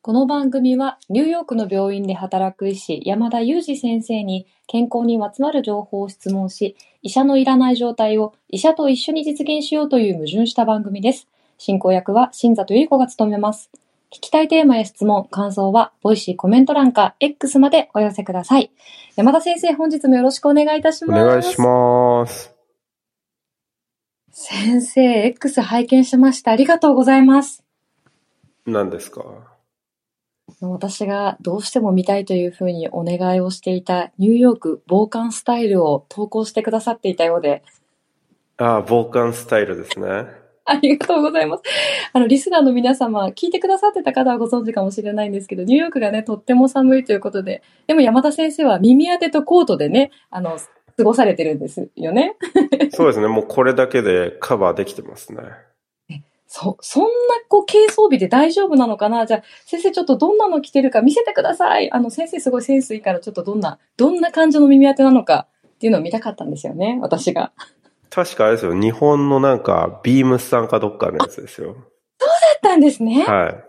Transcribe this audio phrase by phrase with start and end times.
[0.00, 11.26] この番組はニューヨークの病院で働く医師山田裕二先生に健康にまつわる情報を質問し、医者のいらない状態を医者と一緒に実現しようという矛盾した番組です。
[11.58, 13.70] 進行役は新里ゆり子が務めます。
[14.10, 18.70] 聞きたいテーマや質問、感想は、 Voicy コメント欄か X までお寄せください。
[19.16, 21.24] 山田先生、本日もよろしくお願いいたします。
[21.26, 22.54] 願いします。
[24.30, 26.52] 先生、X 拝見しました。
[26.52, 27.64] ありがとうございます。
[28.64, 29.22] 何ですか？
[30.60, 37.62] 私がどうしても見たいというふうにお願いをしていたニューヨーク防寒スタイルを投稿してくださっていたようで、
[38.56, 40.26] ああ、防寒スタイルですね。
[40.64, 41.62] ありがとうございます。
[42.12, 50.58] あの、リスナーの皆様、聞いてくださってた方はご存知かもしれないんですけど、ニューヨークがね、とっても寒いということで、でも山田先生は耳当てとコートでね、あの、
[50.96, 52.36] 過ごされてるんですよね。
[52.92, 53.28] そうですね。
[53.28, 55.42] もうこれだけでカバーできてますね。
[56.50, 57.08] そ、そんな、
[57.48, 59.26] こう、軽装備で大丈夫なのかな？
[59.26, 61.92] じゃあ、先生ちょっとどんなの着てるか見せてください。
[61.92, 67.52] あの、先生すごいセンスいいから、ちょっとどんな、どんな感じの耳当てなのかっていうのを見たかったんですよね、私が。
[68.10, 68.72] 確かあれですよ。
[68.72, 71.74] 日本のなんか、ビームスさんかどっかのやつですよ。
[72.18, 73.24] だったんですね。
[73.24, 73.64] はい。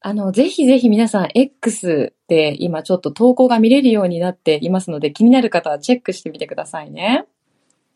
[0.00, 7.26] あの、ぜひぜひ皆さん X で今ちょっと投稿が見れるようになっていますので、気になる方はチェックしてみてくださいね。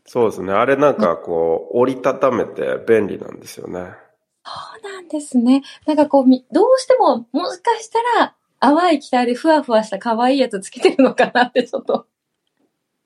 [0.07, 0.53] そうですね。
[0.53, 3.81] あれなんかこう、折りたためて便利なんですよね。
[4.45, 5.63] そうなんですね。
[5.87, 12.07] なんかこう、みどうしても、もしかしたら、淡い機体でふわふわした可愛いやつつけてるのかなってちょっと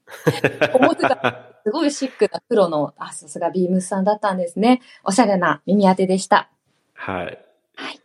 [0.74, 1.46] 思ってた。
[1.64, 4.80] すごいシックな黒の、あ、さすがビームスさんだったんですね。
[5.04, 6.50] おしゃれな耳当てでした。
[6.94, 8.00] はい。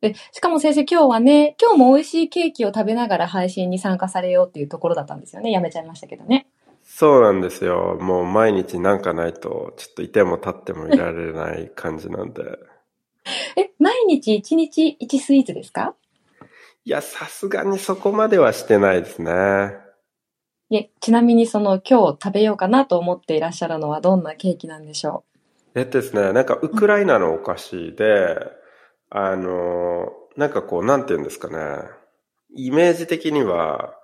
[0.00, 5.50] で、しかも先生今日はね、今日も美味しいケーキを食べながら配信に参加されようっていうところだったんですよね。
[5.50, 6.46] やめちゃいましたけどね。
[7.00, 7.96] そうなんですよ。
[7.98, 12.42] もう毎日なんかないと、ちょっといても立ってもいられない感じなんで。
[13.56, 15.94] え、毎日一日一スイーツですか？
[16.84, 19.32] いや、さすがにそこまではしてないですね。
[20.70, 25.24] え、ちなみにその今日食べようかなと思っていらっしゃるのはどんなケーキなんでしょ
[25.74, 28.36] えっとですね、なんかウクライナのお菓子で、
[29.08, 31.82] あの、なんかこう、なんて言うんですかね。
[32.54, 33.94] イメージ的には、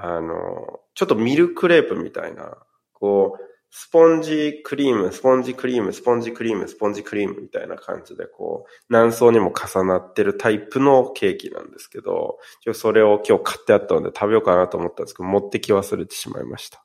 [0.00, 2.56] あの、ちょっとミルクレープみたいな、
[2.92, 16.82] こう、スポンジクリーム、スポンジクリーム、スポンジクリーム、スポンジクリームみたいな感じで、こう、何層にも重なってるタイプのケーキなんですけど、ちょそれを今日買ってあったので食べようかなと思ったんですけど、持ってき忘れてしまいました。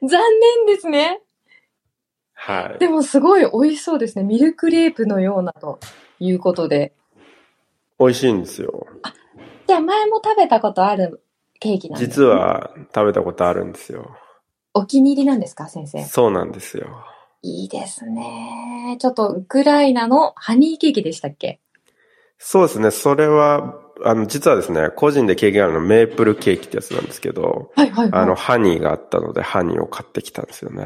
[0.00, 0.20] う残
[0.66, 1.20] 念ですね。
[2.32, 2.78] はい。
[2.78, 4.24] でもすごい美味しそうですね。
[4.24, 5.80] ミルクレープのようなと
[6.18, 6.94] いうことで。
[7.98, 8.86] 美味しいんですよ。
[9.66, 11.22] じゃあ前も食べたことある
[11.58, 14.16] ケーキなんです実は食べたことあるんですよ。
[14.74, 16.04] お気に入りなんですか先生？
[16.04, 16.86] そうなんですよ。
[17.42, 18.96] いいですね。
[19.00, 21.60] ちょっとウクライナのハニーケーキでしたっけ？
[22.38, 22.90] そうですね。
[22.90, 28.22] それは、あの、実はですね、個人で経験あるのメープルケーキってやつなんですけど、はいはいはい。
[28.22, 30.82] あの、ハニーがあったので、ハニーを買ってきたんですよね。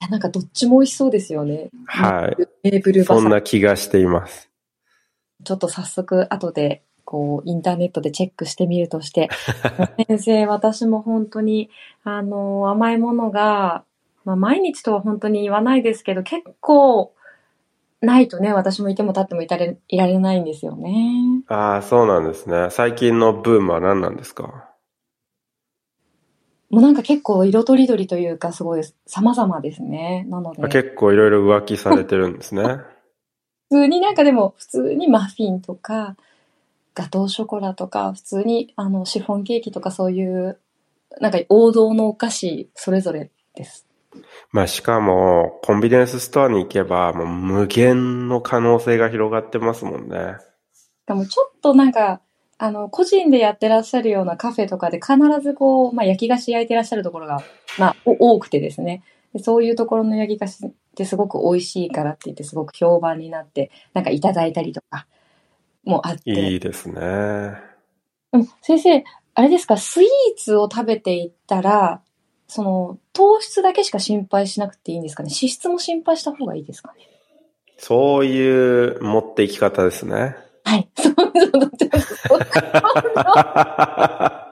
[0.00, 1.70] いやなんかどっちも美味しそうですよね。
[1.86, 2.70] はい。
[2.70, 4.50] メープルバサそんな気がしています。
[5.44, 9.30] ちょっと早速後でこうインターネットでチェックしてみるとして、
[10.08, 11.70] 先生、私も本当に
[12.04, 13.82] あの甘いものが、
[14.26, 17.14] まあ、毎日とは本当に言わないですけど、結構
[18.02, 21.44] ないとね、私もいても立ってもいたれいられないんですよね。
[21.46, 22.68] ああ、そうなんですね。
[22.68, 24.68] 最近のブームは何なんですか？
[26.68, 30.26] もうなんか結構色とりどりというかすごい様々ですね。
[30.28, 32.64] なので、結構いろいろ浮気されてるんですね。
[33.72, 36.16] 通になんかでも普通にマフィンとか、
[36.94, 40.58] ガトーショコラとか、普通にあのシフォンケーキとかそういう、
[41.20, 43.86] なんか王道のお菓子それぞれです。
[44.50, 50.36] まあしかも、コンビニエンスストアに行けば、もう無限の可能性が広がってますもんね。
[50.74, 52.20] しかもちょっとなんか、
[52.58, 57.42] あの、個人でやってらっしゃるようなカフェとかで必ずこう、まあ焼き菓子焼いてらっしゃるところが、
[57.78, 59.02] まあお多くてですね。
[59.32, 65.06] でそういうところの焼き菓子ってすごく美味しいからって言ってすごく評判になって、なんかいただいたりとか
[65.84, 66.30] もあって。
[66.52, 67.56] いいですね。
[68.32, 69.04] でも先生、
[69.34, 72.02] あれですか、スイーツを食べていったら、
[72.46, 75.28] その、糖質だけしか心配しなくていいんですかね？
[75.28, 77.04] 脂質も心配した方がいいですかね？
[77.76, 80.36] そういう持っていき方ですね。
[80.64, 80.88] はい。
[80.96, 81.28] そうそう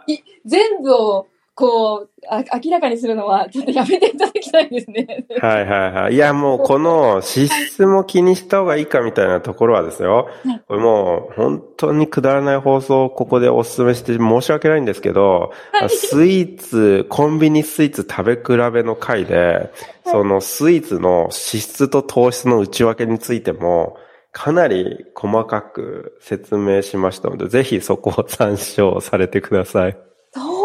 [0.47, 1.27] 全部を、
[1.57, 5.27] こうあ、明らかにするのは、ちょっとやめていただきたいですね。
[5.41, 6.15] はいはいはい。
[6.15, 10.63] いやもうこの脂質も気にした方がいいかみたいなところはですよはい。
[10.69, 19.71] これもう本当にくだらない放送をここでお勧めして申し訳ないんですけど、はいスイーツ、コンビニスイーツ食べ比べの回で、
[20.05, 23.97] そのスイーツの脂質と糖質の内訳についても
[24.31, 30.06] かなり細かく説明しましたので、ぜひそこを参照されてください。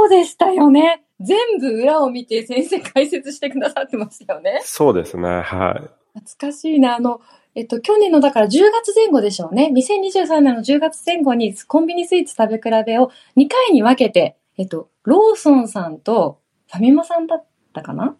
[0.01, 1.03] そうでしたよね。
[1.19, 4.59] 全部裏を見て先生解説してくださってましたよね。
[4.63, 5.79] そうですね、は
[6.15, 6.19] い。
[6.19, 6.95] 懐かしいな。
[6.95, 7.21] あの、
[7.53, 9.71] えっと、去年のだから10月前後でしょうね。
[9.71, 16.39] 2023年の10月前後にコンビニスイーツ食べ比べを2回に分けて、えっと、ローソンさんと
[16.71, 18.15] ファミマさんだったかな？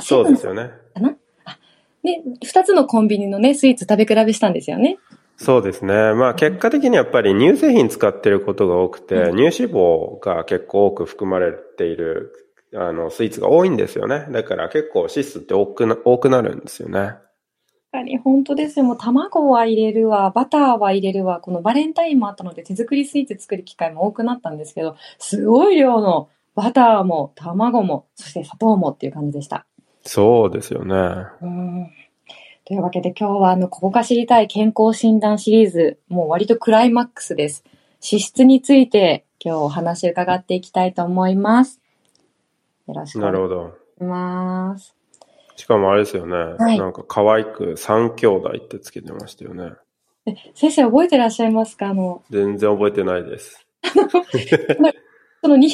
[0.00, 0.70] そうですよね。
[0.94, 1.14] かな
[1.44, 1.58] あ
[2.02, 4.96] で、2つのコンビニのね、スイーツ食べ比べしたんですよね。
[5.38, 6.14] そうですね。
[6.14, 12.32] まあ結果的にやっぱり乳製品使ってることが多くて、うん乳脂肪が結構多く含まれている
[12.74, 14.26] あのスイーツが多いんですよね。
[14.30, 17.00] だから結構脂質って多くな多くなるんですよね。
[17.00, 17.22] 確
[17.92, 18.84] かに本当ですよ。
[18.84, 29.64] もう卵は入れるわ、バターは入れるわ、このバレンタインもあったので手作りスイーツ作る機会も多くなったんですけど、すごい量のバターも卵も、そして砂糖もっていう感じでした。
[30.04, 30.96] そうですよね。
[31.40, 31.90] うん
[32.68, 37.64] というわけで今日はあの、ここが知りたい健康診断シリーズ、もう割とクライマックスです。
[38.06, 41.80] 脂質について今日お話伺っていきたいと思います。
[42.86, 43.74] よろしくお願いなるほど。
[43.96, 44.94] します。
[45.56, 46.74] しかもあれですよね。
[46.74, 49.72] いなんか可愛く三兄弟ってつけてましたよね。
[50.26, 51.88] え先生覚えてらっしゃいますか？
[51.88, 53.66] あの、全然覚えてないです。
[55.40, 55.70] その250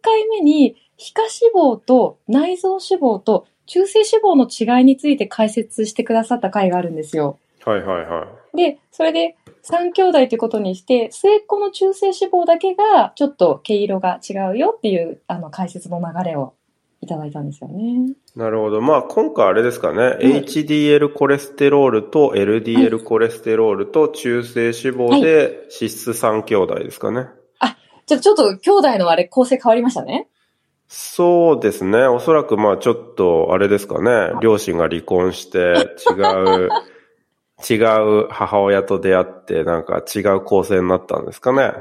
[0.00, 7.38] 回目に、皮下脂肪と内臓脂肪と中性脂肪の違いについて解説してくださった回があるんですよ。
[7.64, 8.56] はいはいはい。
[8.56, 16.54] で、それで3兄弟ということにして、末っ子の中性脂肪だけがちょっと毛色が違うよっていうあの解説の流れを
[17.00, 18.12] いただいたんですよね。
[18.34, 18.80] なるほど。
[18.80, 20.16] まあ今回あれですかね。
[20.20, 27.26] うん HDL コレステロールと LDL コレステロールと中性脂肪で脂質三兄弟ですかね。
[28.06, 30.26] じゃあちょっと兄弟のあれ構成変わりましたね。
[30.92, 32.08] そうですね。
[32.08, 34.32] おそらくまあちょっとあれですかね。
[34.42, 36.68] 両親が離婚して違う、
[37.70, 37.74] 違
[38.24, 41.72] う母親と出会ってなんか違う構成になったんですかね。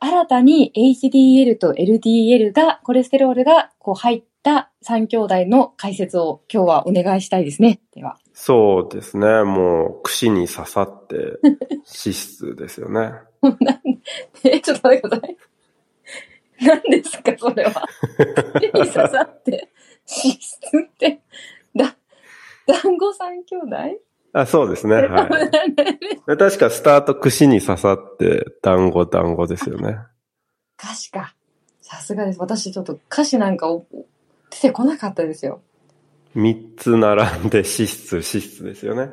[0.00, 7.82] 新たに HDL と LDL が、コレステロールがこう入った3兄弟の解説を今日はお願いしたいですね。
[7.94, 8.16] では。
[8.32, 9.42] そうですね。
[9.42, 13.12] もう串に刺さって 脂質ですよね。
[14.44, 15.36] え、ちょっと待ってください。
[16.60, 17.86] 何ですか、それは。
[18.60, 19.70] 手に刺さって、
[20.06, 21.20] 脂質って、
[21.74, 21.96] だ、
[22.66, 23.76] 団子三兄弟？
[24.32, 24.94] あそうですね。
[24.94, 25.28] はい。
[26.38, 29.98] 確かスタート串に刺さって団子団子ですよね。
[30.78, 31.34] 歌詞か。
[31.80, 32.38] さすがです。
[32.38, 33.86] 私ちょっと歌詞なんかを
[34.50, 35.62] 出てこなかったですよ。
[36.34, 39.10] 三つ並んで脂質脂質ですよね。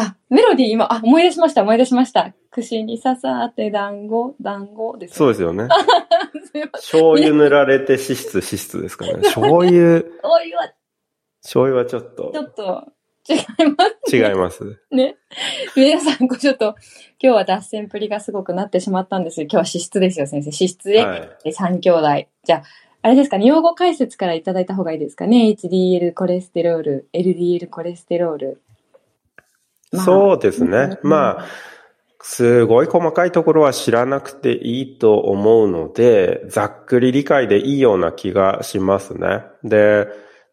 [0.00, 2.32] あ、メロディー今、あ、思い出しました、思い出しました。
[2.50, 5.16] 串に刺さって団子、団子です。
[5.16, 5.66] そうですよね。
[6.72, 9.22] 醤油塗られて脂質脂質ですからね。
[9.24, 10.72] 醤油、おいは
[11.42, 12.92] 醤油はちょっとちょっと
[13.28, 13.38] 違い
[13.76, 14.80] ます違います。
[14.90, 15.16] ね。
[15.76, 16.76] 皆さん、ちょっと、
[17.20, 19.44] 今日は脱線プリがすごくなってしまったんですよ。
[19.44, 20.46] 今日は脂質ですよ、先生。
[20.46, 21.30] 脂質で、はい。
[21.44, 22.26] え三兄弟。
[22.44, 22.62] じゃあ、
[23.02, 25.54] あれですかね、用語解説からいただいた方がいいですかね。
[25.58, 28.62] HDL コレステロール、LDL コレステロール。
[29.92, 30.98] まあそうですね。
[31.02, 31.46] うんまあ、
[32.20, 39.44] すごい細かいところは知らなくていいと思うので、ざっくり理解でいいような気がしますね。
[39.64, 40.08] で、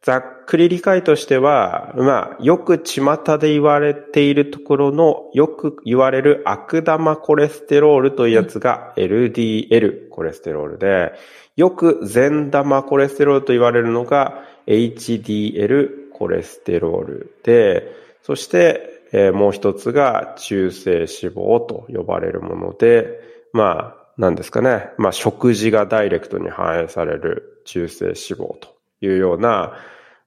[0.05, 11.13] ざっくり理解としては、まあ、よく巷で言われているところの、よく言われる悪玉コレステロールというやつが LDL コレステロールで、
[11.55, 23.19] よく善玉コレステロールと言われるのが HDL コレステロールで、そして、えーもう一つが中性脂肪と呼ばれるもので、
[23.53, 24.89] まあ、なんですかね。
[24.97, 29.73] まあ、食事がダイレクトに反映される中性脂肪というような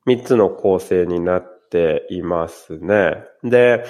[0.04, 3.25] 三つの構成になっていますね。
[3.44, 3.85] で、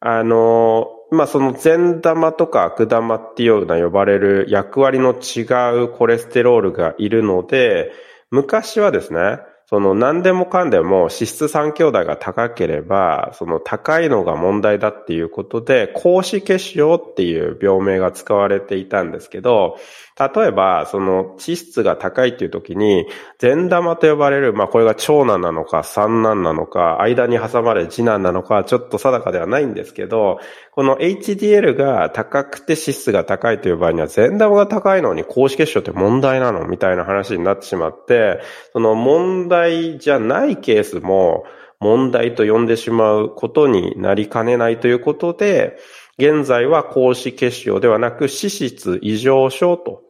[0.00, 5.42] あの、まあ、その善玉とか悪玉っていうような呼ばれる役割の違
[5.84, 7.92] うコレステロールがいるので、
[8.30, 19.78] 昔はですね、その何でもかんでも脂質3兄弟が高ければ、その高いのが問題だっていうことで、高脂血症っていう病名が使われていたんですけど、
[20.20, 23.06] 例えば、その脂質が高いっていう時に、
[23.38, 30.38] 善玉と呼ばれる、まあこれが長男なのか三男なのか、間に挟まれ次男なのか、ちょっと定かではないんですけど、
[30.72, 38.42] この HDL が高くて脂質が高いという場合には、善玉が高いのに高脂血症って問題なのみたいな話になってしまって、
[38.74, 41.44] その問題じゃないケースも
[41.80, 45.78] 問題と呼んでしまうことになりかねないということで、
[46.18, 50.02] 現在は高脂血症ではなく脂質異常症と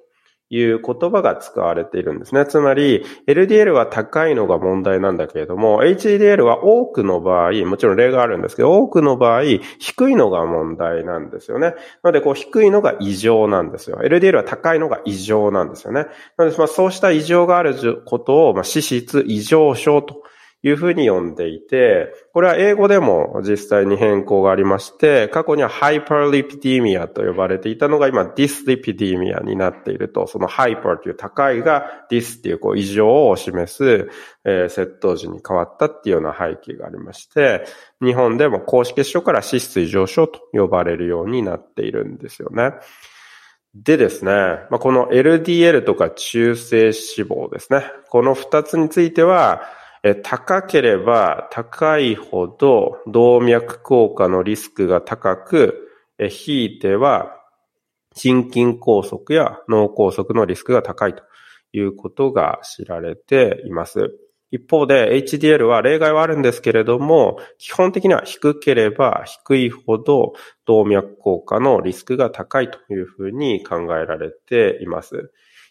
[0.50, 2.44] いう言葉が使われているんですね。
[2.44, 9.42] つまり、LDL は高いのが問題なんだけれども、HDL は多くの場合、もちろん例があるんですけど、多くの場合、
[9.78, 11.74] 低いのが問題なんですよね。
[12.02, 14.00] なので、こう、低いのが異常なんですよ。
[14.02, 16.06] LDL は高いのが異常なんですよね。
[16.36, 20.22] なので、まあ、そうした異常があることを、まあ、脂質異常症と
[20.62, 34.10] いうふうに呼んでいて、これは英語でも実際に変更がありまして、過去にはハイパーリピディミアと呼ばれていたのが今ディスリピディミアになっていると、そのハイパーという高いがディスっていうこう異常を示す、
[34.44, 37.64] えー、窃盗時に変わったっていうような背景がありまして、
[38.02, 42.72] 日本でも公式結晶から脂質異常症と呼ばれるようになっているんですよね。
[43.74, 47.84] でですね、まあ、この LDL とか中性脂肪ですね。
[48.08, 49.62] この二つについては、
[50.22, 55.88] 高ければ高いほど動脈硬化のリスクが高く、
[56.28, 57.36] ひいては
[58.14, 61.22] 心筋梗塞や脳梗塞のリスクが高いと
[61.72, 64.10] いうことが知られています。
[64.50, 70.32] 一方で HDL は例外はあるんですけれども、基本的には低ければ低いほど
[70.66, 75.30] 動脈硬化のリスクが高いというふうに考えられています。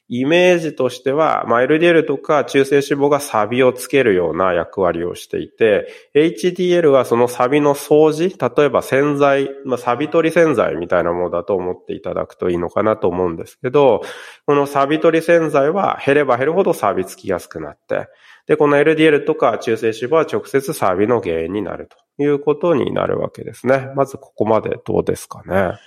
[0.09, 14.01] イメージとしては、まあ、LDL とか中性脂肪がサビをつけるような役割をしていて、HDL はそのサビの掃除、例えば洗剤、まあ、サビ取り洗剤みたいなものだと思っていただくといいのかなと思うんですけど、
[14.47, 18.07] このサビ取り洗剤は減れば減るほどサビつきやすくなって、
[18.47, 21.87] で、この LDL とか中性脂肪は直接サビの原因になる
[22.17, 23.89] ということになるわけですね。
[23.95, 25.77] まずここまでどうですかね。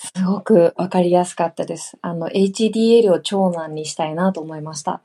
[0.00, 1.98] すごくわかりやすかったです。
[2.02, 5.00] あの、HDL を長男にしたいなと思いました。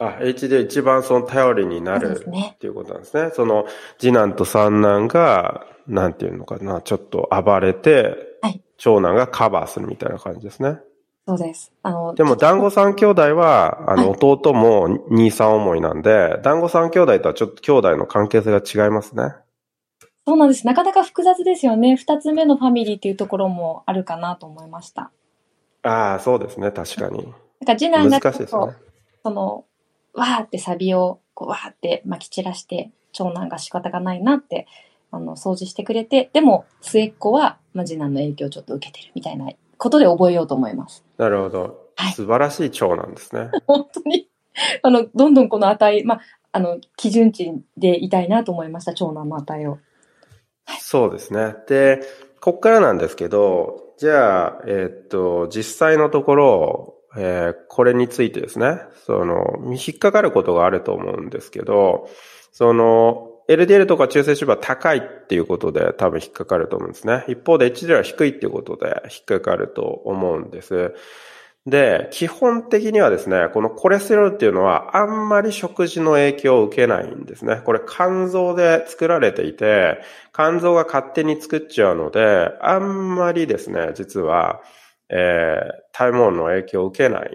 [0.00, 3.30] あ、HDL 一番その頼りになるっていうことなんですね。
[3.32, 3.66] その
[3.98, 10.80] 次男と三男が、なんていうのかな、ちょっと暴れて、はい、長男がカバーするみたいな感じですね。
[11.28, 11.72] そうです。
[11.84, 19.34] あの、でも、団子三兄弟は、あの、弟も兄さん思いなんで、団子三兄弟とはちょっと兄弟の関係性が違いますね。
[20.28, 20.66] そうなんです。
[20.66, 21.96] なかなか複雑ですよね。
[21.96, 25.10] 二つ目のファミリーっていうところもあるかなと思いました。
[25.82, 26.70] ああ、そうですね。
[26.70, 27.24] 確かに。
[27.24, 27.32] なん
[27.64, 28.76] か次男が難しいですね。
[29.24, 29.64] その、
[30.12, 34.66] わーってサビを、こう、わーって撒き散らして、長男が仕方がないなって、
[35.10, 41.06] あの、掃除してくれて、でも、末っ子は、まあ、次男の影響をちょっと受けてるみたいなことで覚えようと思います。
[41.16, 41.88] なるほど。
[41.96, 43.48] はい、素晴らしい長男ですね。
[43.66, 44.28] 本当に。
[44.82, 46.20] あの、どんどんこの値、まあ、
[46.52, 49.78] あの、基準値でいたいなと思いました、長男の値を。
[50.80, 51.56] そうですね。
[51.68, 52.00] で、
[52.40, 62.08] こっからなんですけど、じゃあ、えー、っと、実際のところ、えー、これについてですね、その、引っかかることがあると思うんですけど、
[62.52, 67.24] その、LDL とか中性脂肪は高いっていうことで多分引っかかると思うんですね。
[67.28, 70.94] 一方で HDL は低いっていうことで引っかかると思うんです。
[71.68, 77.62] で、基本的にはですね、このコレステロールっていうのはあんまり食事の影響を受けないんですね。
[77.64, 80.00] これ肝臓で作られていて、
[80.34, 84.62] 肝臓が勝手に作っちゃうので、あんまりですね、実は、
[85.10, 87.30] えー、体毛の影響を受けない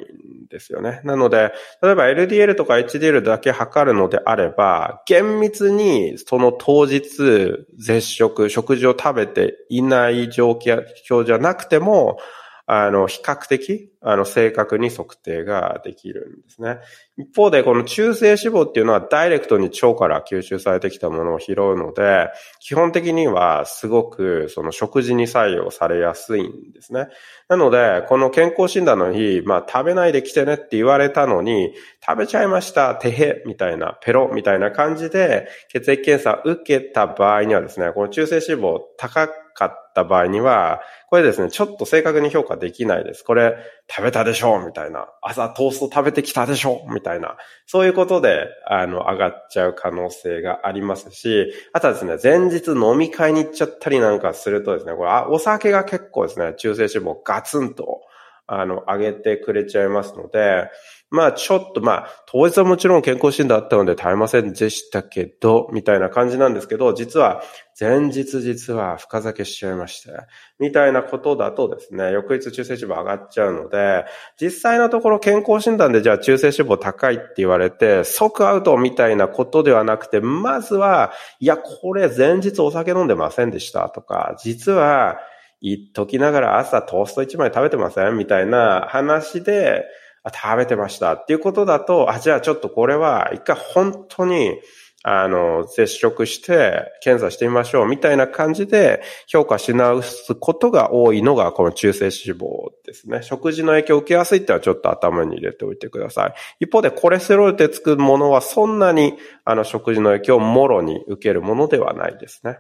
[0.45, 1.01] んですよね。
[1.03, 12.17] なので、例えば LDL とか HDL だけ測るのであれば、厳密にその当日絶食、食事を食べていない状況じゃなくても、
[12.65, 16.79] あの、比較的、あの、正確に測定ができるんですね。
[17.17, 22.29] 一方で、この中性脂肪っていうのはダイレクトに腸から吸収されてきたものを拾うので、
[22.61, 27.07] 基本的にはすごくその食事に作用されやすいんですね。
[27.49, 31.73] なので、この健康診断の日、まあ食べないで来てねって言われたのに、
[32.05, 43.23] 食べちゃいました、てへ、みたいな、ペロ、みたいな感じで血液検査を受けた場合にはですね、この中性脂肪高くかった場合には、これですね、ちょっと正確に評価できないです。
[43.23, 43.55] これ、
[43.89, 45.07] 食べたでしょうみたいな。
[45.21, 47.37] 朝トースト食べてきたでしょうみたいな。
[47.65, 58.01] そういうことで、あの、上がっちゃう可能性がありますし、あとはですね、前日飲み会に行っちゃったりなんかするとですね、これ、あお酒が結構ですね、中性脂肪ガツンと、
[58.45, 60.69] あの、上げてくれちゃいますので、
[61.13, 67.43] まあちょっとまあ、当日はもちろん健康診断あったので食べませんでしたけど、みたいな感じなんですけど、実は
[67.79, 70.09] 前日実は深酒しちゃいまして、
[70.57, 74.05] みたいなことだとですね、翌日中性脂肪上がっちゃうので、
[74.41, 85.19] 実際のところ健康診断でじゃあ中性脂肪高いって言われて、即アウトみたいなことではなくて、まずは、いや、これ前日お酒飲んでませんでしたとか、実は、
[85.61, 89.85] 言っときながら朝トースト1枚食べてませんみたいな話で、
[90.31, 94.59] 食べてましたっていうことだと、あ、じゃあちょっとこれは一回本当に、
[95.05, 103.21] あの、接触して検査してみましょうみたいな感じで評価し直すことが多いのがこの中性脂肪ですね。
[103.21, 106.33] 食事の影響を受けやすいってのはちょっと頭に入れておいてください。
[106.61, 112.59] 一方でコレステロールで作るものはそんなにあの食事の影響をもろに受けるものではないですね。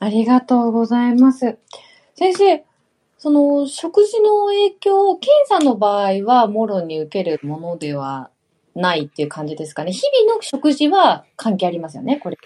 [0.00, 1.56] ありがとうございます。
[2.16, 2.64] 先生、
[3.24, 8.30] その食事の影響を検査の場合はもろに受けるものでは
[8.74, 9.92] ないっていう感じですかね。
[9.92, 12.38] 日々の食事は関係ありますよね、これ。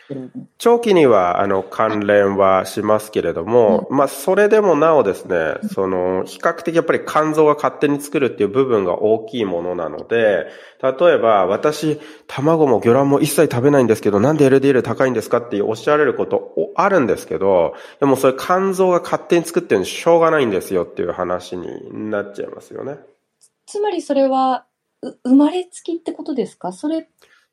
[0.58, 10.46] 長期には、あの、関連はしますけれども、うん、まあ、それでもなおですね、その、比較的やっぱり肝臓が勝手に作るっていう部分が大きいものなので、
[10.82, 22.98] 例えば、私、卵も魚卵も一切食べないんですけど、なんで LDL 高いんですかっておっしゃられることあるんですけど、でもそれ肝臓が勝手に作ってるのにしょうがないんですよっていう話になっちゃいますよね。
[23.66, 24.64] つまりそれは、
[25.24, 26.72] 生まれつきってことですか？
[26.72, 27.08] それ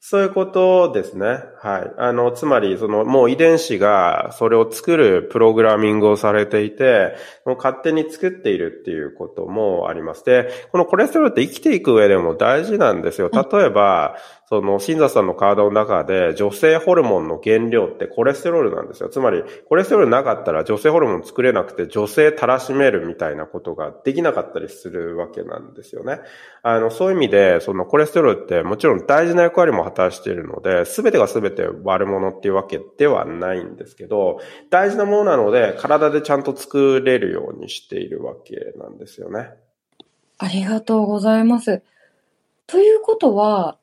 [0.07, 1.39] そういうことですね。
[1.57, 1.91] はい。
[1.97, 10.23] あの、つまり、その、もう遺伝子がそれを作るプログラミングをされていて、もう勝手に作っているっていうこともあります。
[10.23, 13.31] で、このコレステロールって生きていく上でも大事なんですよ。
[13.33, 19.09] 例えば、その、新座さんの体の中で女性ホルモンの原料ってコレステロールなんですよ。
[19.09, 26.19] つまり、コレステロールなかったら女性ホルモン作れなくて女性たらしめるみたいなことができなかったりするわけなんですよね。
[26.61, 39.49] あの、そういう意味で、そのコレステロールってもちろん大事な役割も果たしているので、すべてがすべて悪者っていうわけではないんですけど、大事なものなので、体でちゃんと作れるようにしているわけなんですよね。
[40.37, 41.81] ありがとうございます。
[42.67, 43.77] ということは、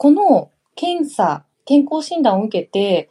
[0.00, 3.10] この検査、健康診断を受けて、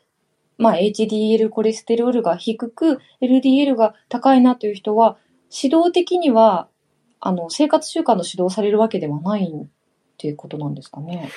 [0.57, 5.15] まあ、HDL コレステロールが低く、LDL が高いなという人は、
[5.55, 6.67] 指導的には、
[7.19, 9.67] あの、生活習慣の指導されるわけではないっ
[10.17, 11.29] ていうことなんですかね。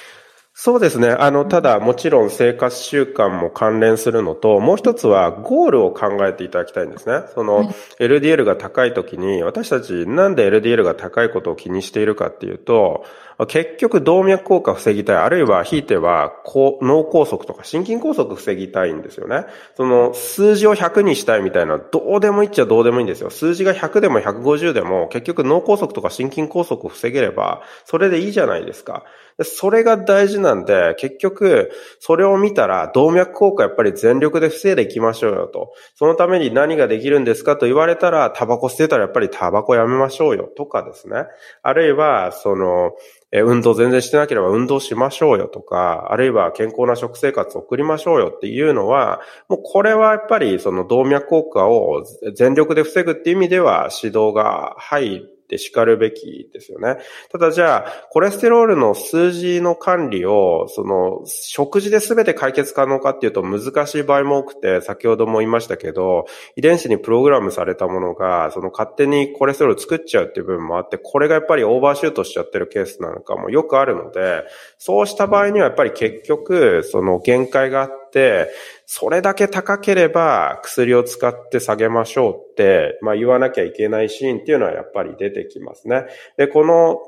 [0.55, 1.09] そうですね。
[1.09, 7.27] あの、ただ、もちろん生活習慣も関連するのと、もう一つはゴールを考えていただきたいんですね。
[7.35, 13.05] その、LDL が高い時に、私たちなんで LDL が高いことを気にしているかっていうと、
[13.49, 19.47] 結局動脈硬化防ぎたい、あるいはひいては脳梗塞とか心筋梗塞防ぎたいんですよね。
[19.77, 23.31] その数字を100にしたいみたいなどうでもいいっちゃどうでもいいんですよ。
[23.31, 29.05] 数字が100でも150でも結局脳梗塞とか心筋梗塞を防げればそれでいいじゃないですか。
[29.41, 35.73] それが大事なんで、結局、それを見たら、動脈硬化やっぱり全力で防いでいきましょうよと。
[35.95, 41.25] そのために何ができるんですかと言われたら、タバコ捨てたらやっぱりタバコやめましょうよとかですね。
[41.63, 42.93] あるいは、その、
[43.33, 56.97] え、運動全然してなければ運動しましょうよとか、あるいは健康な食生活を送りましょうよっていうのは、もうこれはやっぱりその動脈硬化を全力で防ぐっていう意味では指導が入って叱るべきですよね。
[57.31, 66.25] ただじゃあ、コレステロールの数字の管理を、その、食事で全て解決可能かっていうと難しい場合も多くて、先ほども言いましたけど、
[66.57, 74.45] 遺伝子にプログラムされたものが、その勝手にコレステロール作っちゃうっていう部分もあって、これがやっぱりオーバーシュートしちゃってるケースなんかもよくあるので、
[74.85, 78.51] そうした場合にはやっぱり結局、その限界があって、
[78.85, 86.07] それだけ高ければ薬を使って下げましょうって、まあ言わなきゃいけないシーンっていうのはやっぱり出てきますね。
[86.37, 86.99] で、この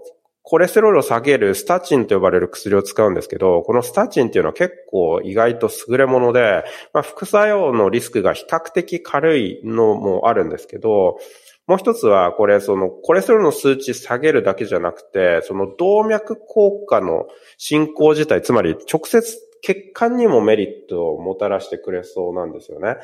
[0.45, 11.19] コレステロールを下げるスタチンと呼ばれる薬を使うんですけど、このスタチンっていうのは結構意外と優れもので、まあ、副作用のリスクが比較的軽いのもあるんですけど、
[11.67, 22.97] もう一つは、これ、その、コレステロールの数値下げるだけじゃなくて、その動脈硬化の進行自体、つまり直接血管にもメリットをもたらしてくれそうなんですよね。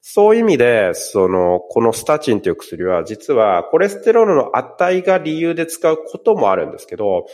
[0.00, 7.26] そういう意味で、その、このスタチンという薬は、実はコレステロールの値が理由で使うこともあるんですけど、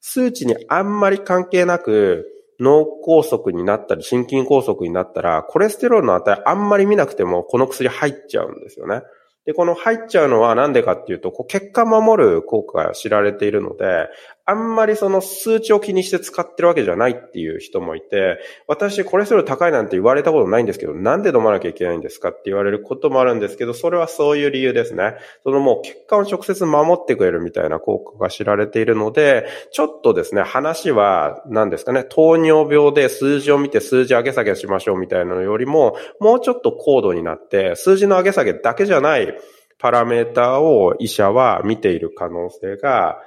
[0.00, 2.26] 数値にあんまり関係なく、
[2.60, 9.02] 脳梗塞になったり、心筋梗塞になったら、コレステロールの値あんまり見なくても、この薬入っちゃうんですよね。
[9.46, 14.08] で、この入っちゃうのはなんでかっていうと、こう血管守る効果が知られているので、
[14.50, 25.14] あんまりその数値を気にして使ってるわけじゃないっていう人もいて、私コレステロール高いなんて言われたことないんですけど、なんで飲まなきゃいけないんですかって言われることもあるんですけど、それはそういう理由ですね。
[25.44, 39.32] そのもう血管を直接守ってくれるみたいな効果が知られているので、ちょっとですね、話は何ですかね、糖尿病で数字を見て数字上げ下げしましょうみたいなのよりも、もうちょっと高度になって、数字の上げ下げだけじゃない
[39.78, 43.22] パラメーターを医者は見ている可能性が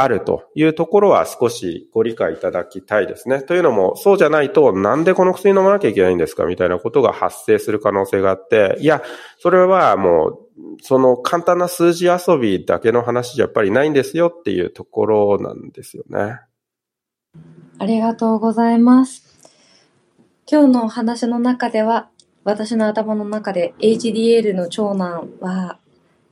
[0.00, 3.42] あるというところは少しご理解いただきたいですね。
[3.42, 9.02] というのも、そうじゃないと、なんでこの薬飲まなきゃいけないんですかみたいなことが発生する可能性があって、いや、
[9.38, 10.38] それはもう、
[10.82, 16.38] その簡単な数字遊びだけの話じゃやっぱりないんですよっていうところなんですよね。
[17.80, 19.36] ありがとうございます。
[20.48, 22.08] 今日のお話の中では、
[22.44, 25.80] 私の頭の中で HDL の長男は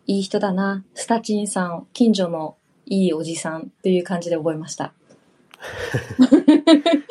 [0.06, 4.92] いい人だな、スタチンさん、近所のいいおじさんという感じで覚えました。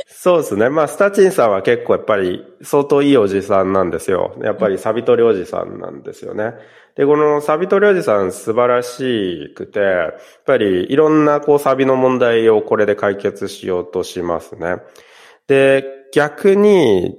[0.07, 0.69] そうですね。
[0.69, 4.35] まあ、スタチンさんは結構やっぱり相当いいおじさんなんですよ。
[4.41, 6.53] やっぱりサビトリおじさんなんですよね。
[6.95, 10.13] で、このサビトリおじさん素晴らしくて、やっ
[10.45, 14.77] ぱりいろんなこうサビの問題をこれで解決しようとしますね。
[15.47, 17.17] で、逆に、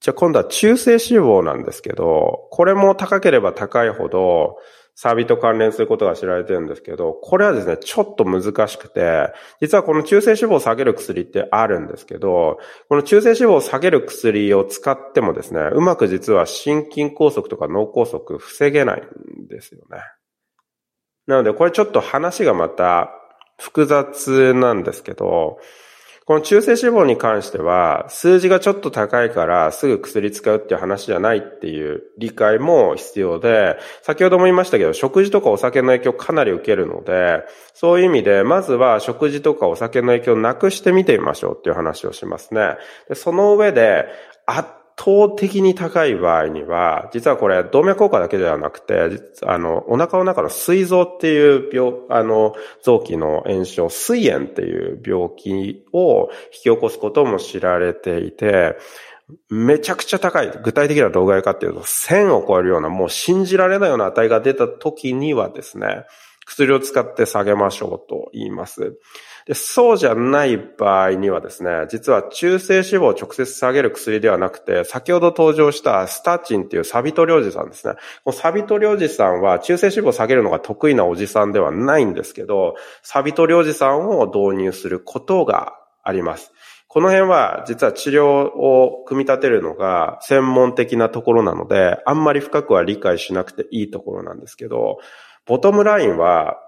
[0.00, 4.56] じゃあ今度は中性脂肪なんですけど、これも高ければ高いほど、
[5.00, 12.58] サビと関連することが知られてるんですけど、これはですね、ちょっと難しくて、実はこの中性脂肪を下げる薬ってあるんですけど、
[12.88, 19.02] この中性脂肪を下げる薬を使ってもですね、うまく実は心筋梗塞とか脳梗塞防げない
[19.40, 20.00] んですよね。
[21.28, 23.12] なので、これちょっと話がまた
[23.56, 25.60] 複雑なんですけど、
[26.28, 42.76] この中性脂肪に関しては、数字がちょっと高いからすぐ薬使うっていう話じゃないっていう理解も必要で、先ほども言いましたけど、食事とかお酒の影響かなり受けるので、そういう意味で、まずは食事とかお酒の影響をなくしてみてみましょうっていう話をしますね。
[43.08, 44.04] でその上で、
[44.44, 49.08] 圧倒的に高い場合には、実はこれ動脈硬化だけではなくて、
[49.46, 58.76] あの、お腹の中の膵臓っていう病、あの、臓器の炎症、膵炎っていう病気を引き起こすことも知られていて、
[59.48, 60.50] めちゃくちゃ高い。
[60.64, 66.06] 具体的な動画かっていうと、1000を超えるような、もう信じられないような値が出た時にはですね、
[66.44, 68.98] 薬を使って下げましょうと言います。
[69.48, 77.94] でそうじゃない場合にはですね、実は中性脂肪を直接下げる薬ではなくて、先ほど登場したスタチンっていうサビトリョウジさんですね。
[78.24, 86.52] このサビトリョウジさんは中性脂肪を下げるのが得意なおじさんではないんですけど、サビトリョウジさんを導入することがあります。
[86.86, 94.98] この辺は実は治療を組み立てるのが専門的なところなので、あんまり深くは理解しなくていいところなんですけど、
[95.46, 96.58] ボトムラインは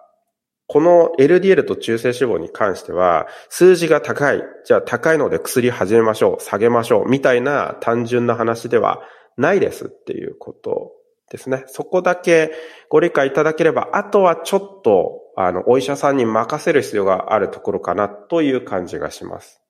[0.73, 4.43] この LDL と中性脂肪に関しては、数字が高い。
[4.65, 6.41] じゃあ高いので薬始めましょう。
[6.41, 7.11] 下げましょう。
[7.11, 9.03] みたいな単純な話では
[9.37, 10.93] ないですっていうこと
[11.29, 11.65] ですね。
[11.67, 12.53] そこだけ
[12.89, 19.61] ご理解いただければ、あとはちょっと、あの、お医者さんに任せる必要があるところかなという感じがします。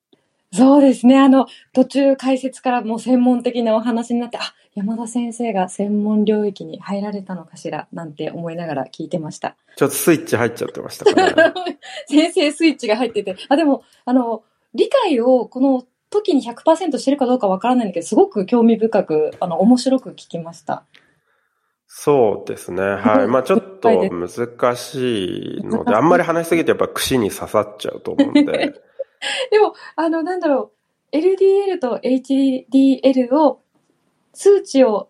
[0.53, 1.17] そうですね。
[1.17, 9.55] あの、途中解説からもう専門的なお話になって、あ、山田先生が専門領域に入られたのかしら、なんて思いながら聞いてました。
[9.77, 11.53] ちょっとスイッチ入っちゃってましたかね。
[12.07, 20.83] 先生スイッチが入ってて、あ、でも、あの、理解をこの時に100%してるかどうかわからないんだけど、すごく興味深く、あの、面白く聞きました。
[21.87, 22.81] そうですね。
[22.81, 23.27] はい。
[23.31, 28.81] まあちょっと難しいので、あんまり話しすぎてやっぱ串に刺さっちゃうと思うんで。
[29.51, 30.71] でも、あの、なんだろ
[31.13, 33.61] う、LDL と HDL を、
[34.33, 35.09] 数値を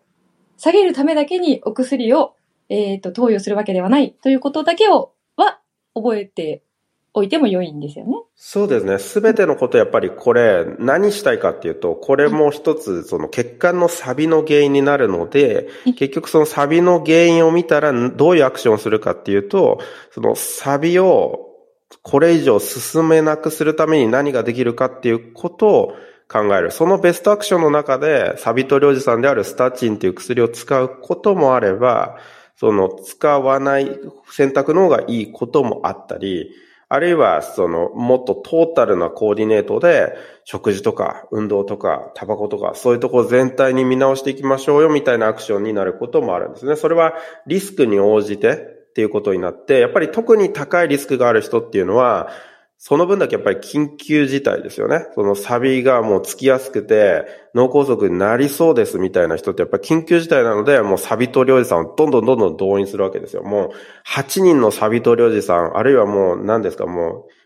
[0.56, 2.34] 下げるためだけにお薬を、
[2.68, 5.60] えっ、ー、と、投与するわけではないということだけを、は、
[5.94, 6.62] 覚えて
[7.14, 8.16] おいても良いんですよね。
[8.34, 8.98] そうですね。
[8.98, 19.78] すべてのことやっぱりこれ、何したいかっていうと、これも一つ、その血管のサビの原因になるので、結局そのサビの原因を見たら、どういうアクションをするかっていうと、
[20.10, 21.51] そのサビを
[22.02, 25.92] これ以上進めなくするために何ができるかっていうことを
[26.28, 26.70] 考える。
[26.70, 32.16] そのベストアクションの中で、サビトリおじさんであるスタチンっていう薬を使うこともあれば、
[32.56, 33.98] その使わない
[34.30, 36.50] 選択の方がいいこともあったり、
[36.88, 40.12] あるいは、その、もっとトータルなコーディネートで、
[40.44, 46.76] 食事とか、運動とか、タバコとか、そういうとこ全体に見直していきましょうよ、みたいなアクションになることもあるんですね。
[46.76, 47.14] それは、
[47.46, 52.28] リスクに応じて、っていうことになって、やっぱり特に高いリスクがある人っていうのは、
[52.76, 55.06] その分だけやっぱり緊急事態ですよね。
[55.14, 57.24] そのサビがもうつきやすくて、
[57.54, 63.44] 脳梗塞になりそうですみたいな人ってやっぱり緊急事態なので、もうサビと領事さんをどんどんどんどん動員するわけですよ。
[63.44, 63.70] もう
[64.06, 67.41] 8人のサビと領事さん、あるいはもう何ですか、もう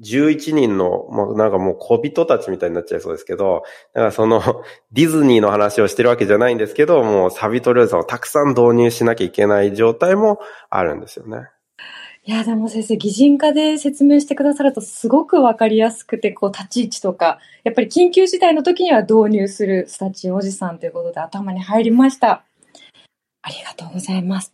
[0.00, 3.64] 11人の、もうなんかもう小人たちみたいになっちゃいそうですけど、
[3.94, 4.40] だからその
[4.92, 11.48] ディズニーの話をしてるわけじゃないんですけど、もうサビトルーさんをたくさん導入しなきゃいけない状態もあるんですよね。
[12.24, 22.44] いや、でも先生、擬人化で説明してくださるとすごくわかりやすくて、こう、立ち位置とか、やっぱり緊急事態の時には導入するスタチおじさんということで頭に入りました。
[23.42, 24.52] ありがとうございます。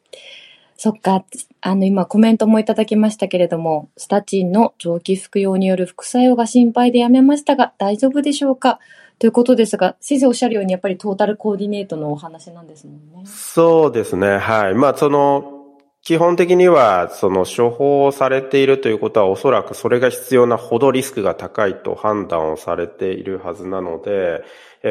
[0.76, 1.24] そっか、
[1.62, 8.78] あの、今コメントもいただきましたけれども、スタチンの長期服用による副作用が心配でやめましたが、大丈夫でしょうか？
[9.18, 13.22] ということですが、先生おっしゃるように、やっぱりトータルコーディネートのお話なんですもんね。
[13.24, 14.36] そうですね。
[14.36, 14.74] はい。
[14.74, 15.54] まあ、その、
[16.02, 24.42] 基本的には、その処方されているということは、おそらくそれが必要なほどリスクが高いと判断をされているはずなので、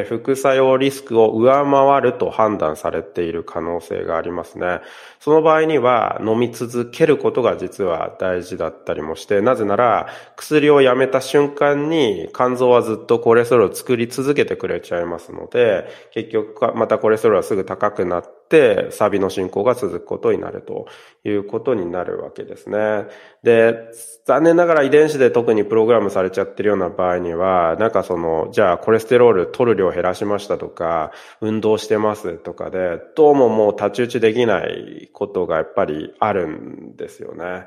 [0.06, 4.80] 副作用リスクを上回ると判断されている可能性がありますね。
[5.20, 18.35] その場合には飲み続けることが実は大事だったりもして、なぜなら薬をやめた瞬間に肝臓はずっとコレステロールを作り続けてくれちゃいますので、結局またコレステロールはすぐ高くなって、
[18.90, 20.86] サビの進行が続くことになると
[21.24, 23.06] いうことになるわけですね。
[23.42, 23.90] で、
[24.24, 37.66] 残念ながら遺伝子で特にプログラムされちゃってるような場合には、なんかその、じゃあコレステロール取る量減らしましたとか、運動してますとかで、どうももう太刀打ちできないことがやっぱりあるんですよね。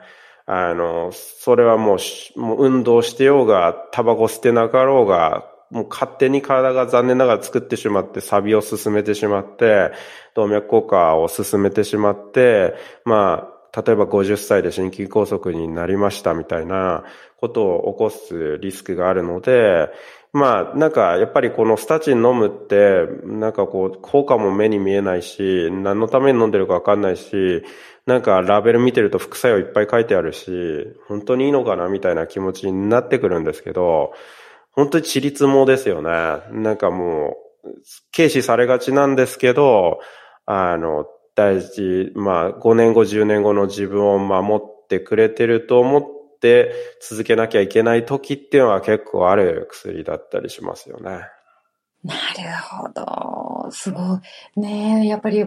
[0.51, 9.91] あの、それはもう、もう運動してようが、タバコ捨てなかろうが、もう勝手に体が残念ながら作ってしまって、サビを進めてしまって、
[10.35, 17.03] 動脈硬化を進めてしまって、まあ、例えば50歳で心筋梗塞になりましたみたいな
[17.37, 19.89] ことを起こすリスクがあるので、
[20.31, 27.63] まあ、なんか、やっぱりこのスタチン飲むって、なんかこう、効果も目に見えないし、何のために飲んでるかわかんないし、
[28.05, 30.51] なんかラベル見てると副作用いっぱい書いてあるし、
[31.07, 34.13] 本当にいいのかなみたいな気持ちになってくるんですけど、
[34.79, 36.09] 本当にちりつもですよね。
[36.51, 37.69] なんかもう、
[38.15, 39.99] 軽視されがちなんですけど、
[40.45, 46.03] あの、大事、まあ、5年後、10年後の自分を守ってくれてると思っ
[46.39, 51.23] て続けなきゃいけない時っていうのは結構ある薬だったりしますよね。
[52.05, 52.19] なる
[52.63, 52.87] ほ
[53.65, 53.71] ど。
[53.71, 53.99] すご
[54.55, 54.61] い。
[54.61, 55.45] ねやっぱり、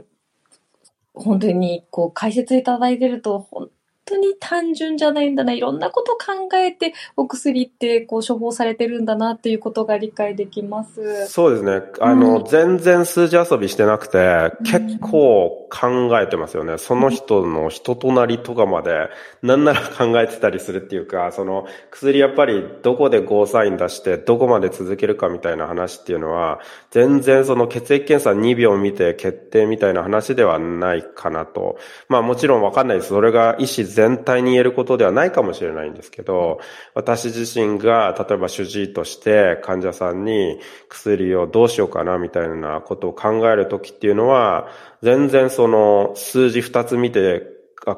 [1.15, 3.71] 本当に、こう、解説いただいてると、本
[4.05, 5.53] 当に単純じゃないんだな。
[5.53, 11.27] いろんなこと考えてお薬ってこう処方されてるんだなっていうことが理解できます。
[11.29, 11.83] そうですね。
[12.01, 16.79] あの、うん、全然数字遊びしてなくて、結構考えてますよね。
[16.79, 19.09] その人の人となりとかまで、
[19.43, 26.61] なんなら考えてたりするっていうか、その薬やっぱりどこでゴーサイン出してどこまで続けるかみたいな話っていうのは、
[26.91, 31.79] 全然その血液検査2秒見て決定みたいな話ではないかなと。
[32.09, 33.09] まあもちろんわかんないです。
[33.09, 36.61] それが意思全体に言えることではないかもしれないんですけど、
[36.95, 44.69] 私自身が、例えば主治医として患者さんに薬をどうしようかなみたいなことを考えるときっていうのは、
[45.03, 47.43] 全然その数字二つ見て、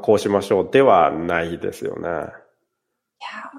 [0.02, 2.08] こうしましょうではないですよね。
[2.08, 3.54] いや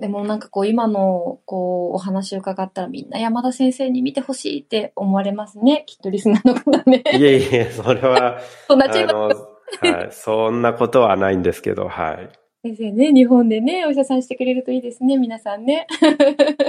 [0.00, 5.84] でもなんかこう今のこうお話を伺ったらみんな山田先生に見てほしいって思われますね。
[5.86, 7.02] きっとリスナーの方ね。
[7.14, 8.38] いえいえ、それは。
[8.68, 10.08] そんなチームはい。
[10.12, 12.30] そんなことはないんですけど、はい。
[12.62, 15.86] 先生ね、日本でね、お医者さんしてくれるといいですね、皆さんね。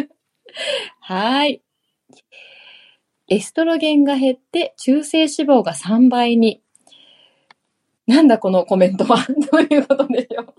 [1.02, 1.64] はい。
[3.28, 6.62] エストロゲンが減って中性脂肪が3倍に。
[8.08, 9.18] なんだこのコメントは？
[9.52, 10.54] どういうことでしょう、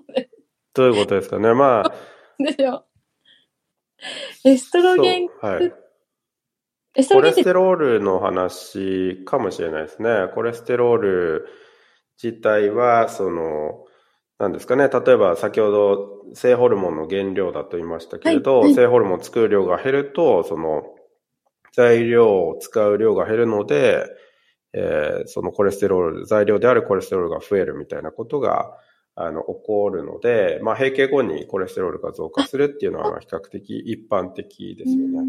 [0.72, 1.52] どういうことですかね。
[1.52, 1.92] まあ。
[2.38, 2.86] ですよ。
[4.44, 5.72] エストロゲン、はい、
[6.94, 10.28] エストロゲンコレステロールの話かもしれないですね。
[10.34, 11.48] コレステロール
[12.22, 13.84] 自体は、その、
[14.38, 14.88] なんですかね。
[14.88, 20.82] 例えば先ほど性ホルモンの原料だと言いましたけれど、はいはい、性ホルモンを作る量が減ると、その
[21.72, 24.06] 材料を使う量が減るので、
[24.72, 28.72] えー、そのコレステロール、材料であるコレステロールが増えるみたいなことが、
[29.14, 35.20] あの、起こるので、まあ、閉経後にコレステロールが増加するっていうのは、比較的一般的ですよね。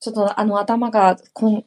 [0.00, 1.64] ちょっとあの頭がこん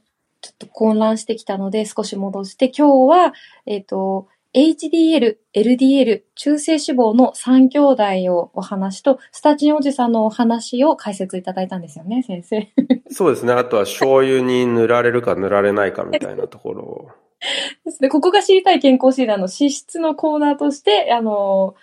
[0.48, 3.34] ちょっと混乱してきたので少し戻して、今日は、
[3.66, 12.72] えっ、ー、と、HDL、LDL、中性脂肪の3兄弟をお話と、スタチンおじさんのお話を解説いただいたんですよね、先生。
[13.12, 13.52] そうですね。
[13.52, 17.08] あとは醤油に塗られるか塗られないかみたいなところを。
[17.86, 18.08] ですね。
[18.08, 21.76] ここが知りたい健康診断の脂質のコーナーとして、あの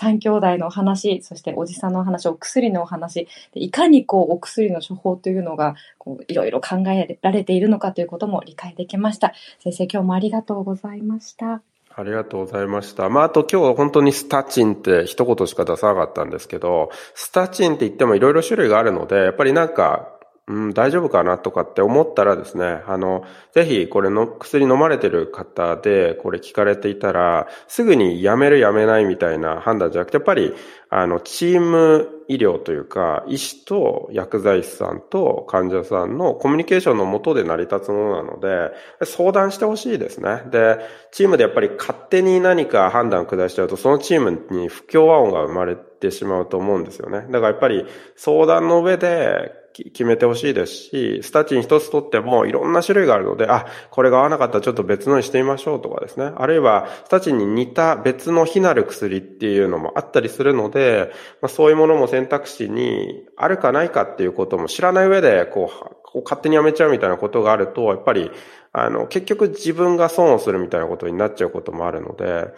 [0.00, 9.32] 三兄弟の話、そしておじさんのお話、お薬のお話、いかにこうお薬の処方というのがこういろいろ考えられているのかということも理解できました。
[9.58, 11.62] 先生、今日もありがとうございました。
[11.96, 13.08] ありがとうございました。
[13.08, 20.12] まあ、あと今日は本当にスタチンって一言しか出さなかったんですけど、スタチンって言ってもいろいろ種類があるので、やっぱりなんか
[20.48, 30.54] うん、大丈夫かなとかって思ったらですね、あの、ぜひこれの薬飲まれてる方でこれ聞かれていたら、すぐにやめるやめないみたいな判断じゃなくて、やっぱり、
[30.88, 38.72] あの、チーム医療というか、医師と薬剤師さんと患者さんのコミュニケーションのもとで成り立つものなので、
[39.04, 40.44] 相談してほしいですね。
[40.50, 40.78] で、
[41.12, 47.26] チームでやっぱり勝手に何か判断を下しちゃうと、そのチームに不協和音が生まれてしまうと思うんですよね。
[47.30, 47.84] だからやっぱり
[48.16, 56.32] 相談の上で決めてほしいですし、スタチン一つとってもいろんな種類があるので、あ、これが合わなかったらちょっと別のにしてみましょうとかですね。
[56.36, 68.30] あるいは、スタチンに似た別の非なる薬っていうのもあったりするので、まあ、そういうものも選択肢にあるかないかっていうことも知らない上で、こう、こう勝手にやめちゃうみたいなことがあると、やっぱり、
[68.72, 72.48] あの、結局自分が損をするみたいなことになっちゃうこともあるので、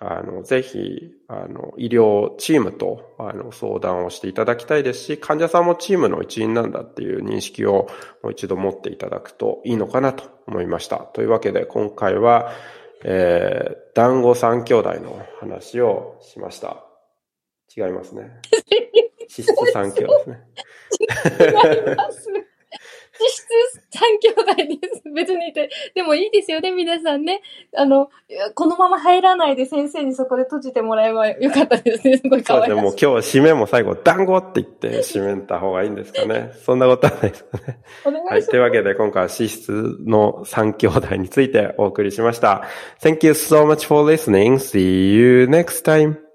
[0.00, 7.88] あの、ぜひ、あの、医療チームと、あの、相談をしていただきたいですし、患者さんもチームの一員なんだっていう認識を
[8.22, 10.98] もう一度持っていただくといいのかなと思いました。
[10.98, 12.52] というわけで、今回は、
[13.04, 16.84] えー、団子三兄弟の話をしました。
[17.76, 18.40] 違いますね。
[19.18, 20.40] 脂質三兄ですね。
[21.40, 22.28] 違います。
[23.20, 25.02] 実質三兄弟です。
[25.14, 25.70] 別にいて。
[25.94, 27.42] でもいいですよね、皆さんね。
[27.76, 28.10] あの、
[28.54, 32.18] このまま入らないで先生にそこで閉じてもらえばよかったですね。
[32.18, 32.64] すごい可愛い。
[32.66, 32.82] そうで。
[32.82, 36.52] も今日締めも最後、団子って言って締めた方がいいんですかね。
[36.64, 37.80] そんなことはないですかね。
[38.04, 38.32] お願いします。
[38.32, 38.44] はい。
[38.44, 42.64] というわけで今回は資質の三兄弟についてお送りしました。
[43.00, 44.54] Thank you so much for listening.
[44.54, 46.27] See you next time.